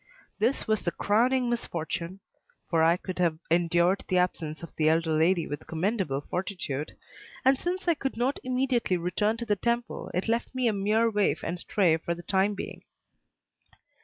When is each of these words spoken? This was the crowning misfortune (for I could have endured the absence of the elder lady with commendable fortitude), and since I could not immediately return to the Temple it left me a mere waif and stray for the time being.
This 0.39 0.67
was 0.67 0.81
the 0.81 0.89
crowning 0.91 1.47
misfortune 1.47 2.21
(for 2.71 2.81
I 2.81 2.97
could 2.97 3.19
have 3.19 3.37
endured 3.51 4.03
the 4.07 4.17
absence 4.17 4.63
of 4.63 4.75
the 4.75 4.89
elder 4.89 5.11
lady 5.13 5.45
with 5.45 5.67
commendable 5.67 6.21
fortitude), 6.21 6.95
and 7.45 7.55
since 7.55 7.87
I 7.87 7.93
could 7.93 8.17
not 8.17 8.39
immediately 8.43 8.97
return 8.97 9.37
to 9.37 9.45
the 9.45 9.55
Temple 9.55 10.09
it 10.11 10.27
left 10.27 10.55
me 10.55 10.67
a 10.67 10.73
mere 10.73 11.11
waif 11.11 11.43
and 11.43 11.59
stray 11.59 11.97
for 11.97 12.15
the 12.15 12.23
time 12.23 12.55
being. 12.55 12.81